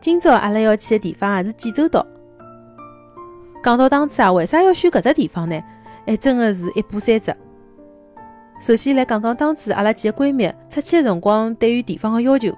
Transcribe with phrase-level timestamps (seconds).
[0.00, 2.06] 今朝阿拉要去的地方也是济州岛。
[3.62, 5.60] 讲到当初啊，为啥要选搿只地方呢？
[6.06, 7.36] 还真个是一波三折。
[8.60, 12.52] 首先来讲讲当初阿拉几个闺蜜出去的辰光对于地方的要求。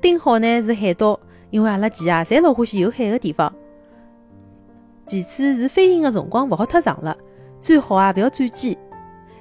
[0.00, 1.18] 定好呢是海岛，
[1.50, 3.52] 因为阿拉几啊侪老欢喜有海的地方。
[5.06, 7.16] 其次是飞行的辰光勿好太长了，
[7.60, 8.76] 最好啊勿要转机，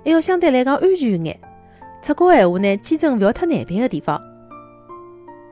[0.05, 1.39] 还要相对来讲安全一眼。
[2.01, 4.21] 出国闲话呢，签证勿要太难办的地方。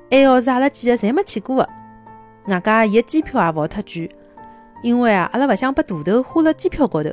[0.09, 1.69] 还要是阿拉几个侪没去过的，
[2.47, 4.09] 外加伊个机票也勿好太贵，
[4.81, 7.09] 因为啊阿拉勿想把大头花辣机票高头。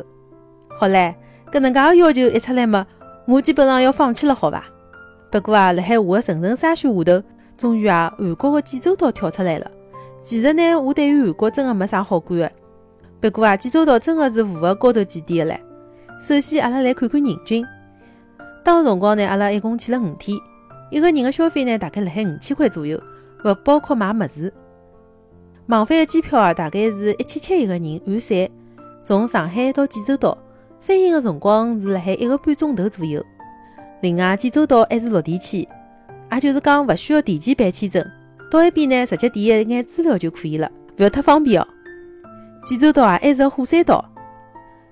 [0.78, 1.14] 好唻，
[1.52, 2.86] 搿能介个要求一出来嘛，
[3.26, 4.64] 我基本上要放弃了，好伐？
[5.30, 7.22] 不过啊，辣海我个层层筛选下头，
[7.56, 9.70] 终于啊韩国个济州岛跳出来了。
[10.22, 12.52] 其实呢，我对于韩国真个没啥好感个。
[13.20, 15.58] 不过啊，济州岛真个是符合高头几点个唻。
[16.20, 17.64] 首先，阿拉来看看人均。
[18.62, 20.38] 当辰光呢，阿拉一共去了五天，
[20.94, 22.96] 一个人个消费呢，大概辣海五千块左右，
[23.44, 24.52] 勿包括买物事。
[25.66, 28.48] 往返个机票啊，大概是一千七一个人，含税。
[29.02, 30.38] 从上海到济州岛。
[30.80, 33.20] 飞行的辰光是辣海一个半钟头左右。
[34.02, 35.66] 另外，济州岛还是陆地签，
[36.30, 38.06] 也就是讲勿需要提前办签证，
[38.48, 41.66] 到埃边呢直接填一眼资料就可以了，勿要太方便哦。
[42.64, 44.04] 济州岛啊还是个火山岛，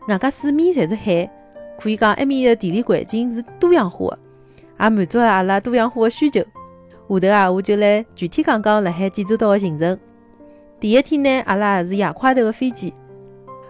[0.08, 1.30] 外加四面侪是海，
[1.78, 4.18] 可以讲埃面的地理环境是多样化的，
[4.82, 6.40] 也满足了阿拉多样化的需求。
[6.40, 9.98] 下头啊我就来具体讲讲辣海济州岛的行程。
[10.80, 12.92] 第一天呢，阿拉也是夜快头的飞机，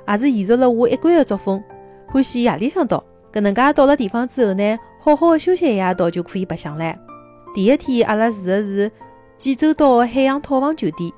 [0.08, 1.62] 也是延续了我一贯的作风。
[2.08, 6.94] 欢喜夜里向到，搿能介到了地方之后呢，好好的休息一夜到就可以白相唻。
[7.54, 8.90] 第一天阿拉住的是
[9.36, 11.10] 济州岛的海洋套房酒店，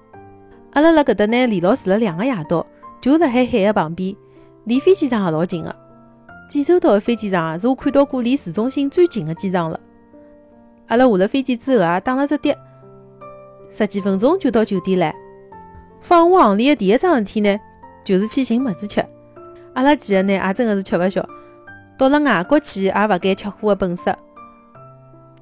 [0.72, 2.66] 阿拉辣搿搭呢连牢住了两个夜到，
[3.00, 4.16] 就辣海海的旁边，
[4.64, 5.76] 离飞机场也老近的。
[6.48, 9.78] 济州岛的飞机场啊是我看到过离市中心最近的机场了。
[10.86, 12.56] 阿拉下了飞机之后啊，打了只的，
[13.70, 15.12] 十几分钟就到酒店唻。
[16.00, 17.58] 放我行李的第一桩事体呢，
[18.04, 19.04] 就是去寻物事吃。
[19.72, 21.26] 阿拉几个呢，也真的是吃勿消，
[21.96, 24.14] 到了外国去也勿减吃货的本事。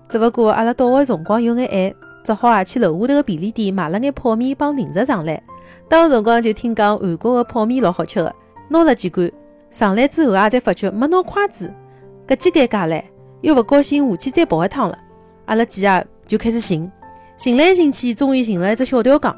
[0.09, 5.43] 只勿过阿拉到的辰光有眼晚，只好啊去楼下头个便利店买了眼泡面帮零食上来。
[5.89, 8.35] 当时辰光就听讲韩国的泡面老好吃的，
[8.69, 9.31] 拿了几罐
[9.71, 11.73] 上来之后啊，才发觉没拿筷子，
[12.29, 13.03] 搿记尴尬唻，
[13.41, 14.97] 又勿高兴下去再跑一趟了。
[15.47, 16.91] 阿拉几啊就开始寻，
[17.39, 19.37] 寻来寻去，终于寻了一只小吊缸，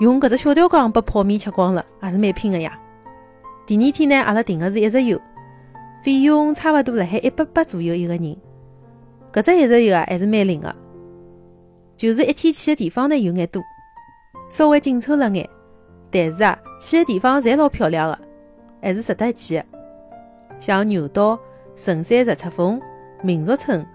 [0.00, 2.78] 用搿只小吊缸把泡面吃光了，也是蛮拼的呀。
[3.66, 5.20] 第二天呢，阿拉订的是一日游，
[6.02, 8.36] 费用差勿多辣海一百八左右一个人。
[9.32, 10.74] 搿只一日游啊，还是蛮灵的，
[11.96, 13.62] 就是一天去的地方呢有眼多，
[14.50, 15.48] 稍微紧凑了眼，
[16.10, 18.18] 但是啊，去的地方侪老漂亮的，
[18.82, 19.64] 还是值得去的。
[20.58, 21.38] 像牛岛、
[21.76, 22.80] 神山日出峰、
[23.22, 23.86] 民族村、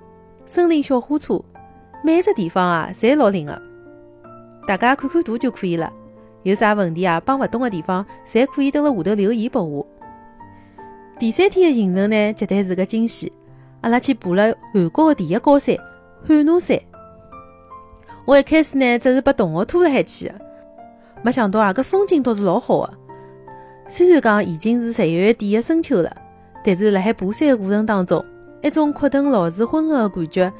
[0.45, 1.41] 森林小火车，
[2.03, 3.61] 每只地方啊，侪老灵的，
[4.67, 5.91] 大家看看图就可以了。
[6.43, 7.19] 有啥问题啊？
[7.19, 9.85] 帮勿懂的地方，侪可以蹲辣下头留言拨我。
[11.17, 13.33] 第三天的行程呢，绝对是个惊喜。
[13.81, 15.75] 阿拉去爬了韩国的第一高山
[16.27, 16.79] 汉拿山。
[18.27, 20.35] 我一开始呢，只是把同学拖了海去的，
[21.23, 22.93] 没想到啊，搿风景倒是老好的。
[23.87, 26.15] 虽然讲已经是十一月底的深秋了，
[26.63, 28.23] 但是辣海爬山的过程当中，
[28.65, 30.51] 一种阔顿老树昏合的感觉，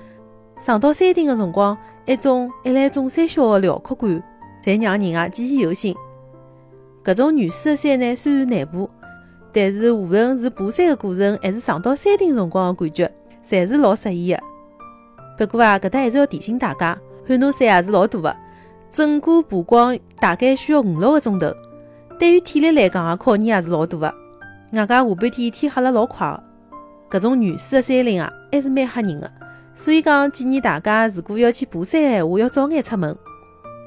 [0.61, 4.23] 上到山顶的辰光，一种一览众山小的辽阔感。
[4.63, 5.95] 侪让人啊记忆犹新。
[7.03, 8.87] 搿种原始的山呢，虽然难爬，
[9.51, 13.11] 但是无论是爬山的过程，还是上到山顶辰光的感觉，
[13.43, 14.39] 侪是老适意的。
[15.39, 16.95] 不过啊，搿搭还是要提醒大家，
[17.27, 18.37] 汉拿山也是老大的，
[18.91, 21.51] 整个爬光大概需要五六个钟头，
[22.19, 24.13] 对于体力来讲啊，考验也是老大的。
[24.73, 26.43] 外加下半天天黑了老快的，
[27.15, 29.31] 搿种原始的山林啊，还是蛮吓人的。
[29.73, 33.17] 所以讲，建议大家如果要去爬山的闲话，要早眼出门。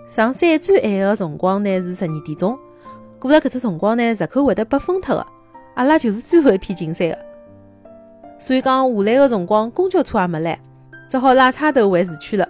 [0.06, 2.58] 上山最晚的辰光呢是十二点钟，
[3.18, 5.26] 过了搿只辰光呢，入口会得被封脱的。
[5.74, 7.18] 阿拉就是最后一批进山的，
[8.38, 10.58] 所以讲下来的辰光，公交车也没来，
[11.10, 12.48] 只好拉差头回市区了。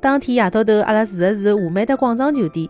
[0.00, 2.66] 当天夜到头，阿拉住的是华美的广场酒店，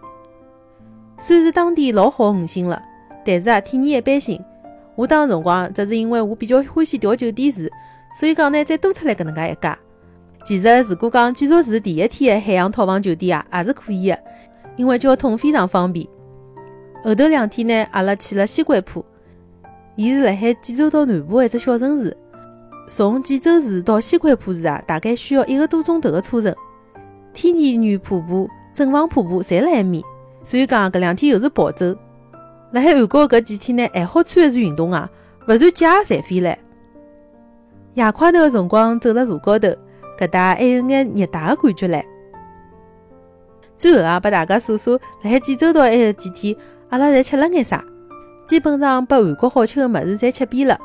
[1.18, 2.82] 算是当地老好五星了，
[3.24, 4.42] 但是啊，体验一般性。
[4.98, 7.70] 我当辰光，只是因为我比较欢喜调酒店住，
[8.18, 9.78] 所以讲呢，再多出来搿能介一家。
[10.44, 14.18] 其实，如果讲继续住第一天的海洋套房酒店啊，也是可以的，
[14.74, 16.04] 因为交通非常方便。
[17.04, 19.04] 后头两天呢，阿拉去了西关浦，
[19.94, 22.16] 伊是辣海济州岛南部的一只小城市。
[22.90, 26.52] 从济州市到西关浦市啊，大概需要一个多钟头的车程。
[27.32, 30.02] 天田园瀑布、正房瀑布侪辣埃面，
[30.42, 31.94] 所以讲搿两天又是暴走。
[32.72, 35.10] 辣海韩国搿几天呢，还好穿的是运动啊，
[35.46, 36.56] 勿然脚也残废唻。
[37.94, 39.68] 夜快头的辰光，走辣路高头。
[40.18, 42.04] 搿搭还有眼热带的感觉唻。
[43.76, 46.56] 最后啊，拨大家数数，辣海济州岛埃几天，
[46.90, 47.84] 阿拉侪吃了眼啥？
[48.46, 50.76] 基本上把韩国好吃个物事侪吃遍了。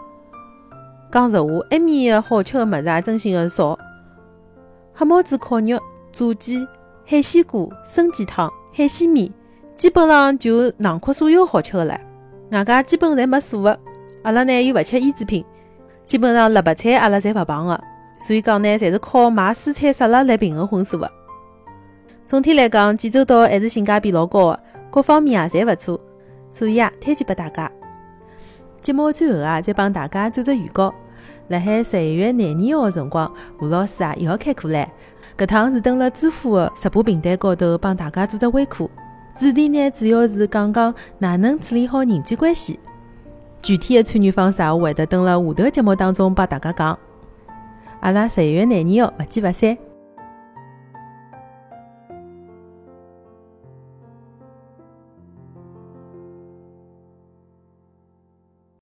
[1.11, 3.77] 讲实话，埃面个好吃个物事啊，真心个少。
[4.93, 5.79] 黑帽子烤肉、
[6.11, 6.67] 炸鸡、
[7.03, 9.33] 海鲜锅、参鸡汤、海鲜面，
[9.75, 11.99] 基本上就囊括所有好吃个了。
[12.51, 13.79] 外加基本侪没素个。
[14.23, 15.43] 阿拉呢又勿吃腌制品，
[16.05, 17.83] 基本上辣白菜阿拉侪勿碰个。
[18.19, 21.11] 所以讲呢，侪是靠买蔬菜沙拉来平衡荤素个。
[22.25, 24.59] 总体来讲，济州岛还是性价比老高个，
[24.89, 25.99] 各方面啊侪勿错。
[26.53, 27.69] 所以啊，推荐拨大家。
[28.81, 30.93] 节目最后啊，再帮大家做只预告。
[31.49, 34.87] 辣海十一月廿二号个辰光，吴老师啊又要开课唻。
[35.37, 38.89] 搿趟是登了知乎个直播平台高头帮大家做只微课。
[39.35, 42.79] 主题呢，主要是讲讲哪能处理好人际关系。
[43.61, 46.97] 具体的参与方式，我会得登辣下头节目当中帮大家讲。
[48.01, 49.92] 阿拉十一月廿二号勿见勿散。